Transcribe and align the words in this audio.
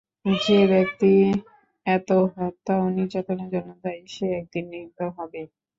যে 0.41 0.59
ব্যক্তি 0.67 1.11
এত 1.85 2.09
হত্যা 2.35 2.73
ও 2.77 2.95
নির্যাতনের 2.97 3.49
জন্য 3.53 3.69
দায়ী 3.83 4.03
সে 4.07 4.25
একদিন 4.39 4.65
নিহত 4.71 4.99
হবেই। 5.17 5.47